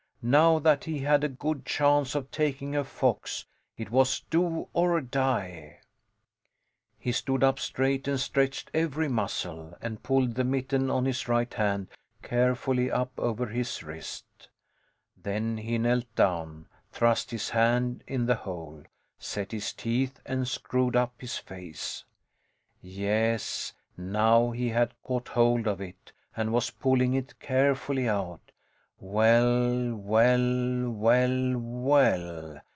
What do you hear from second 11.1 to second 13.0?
right hand carefully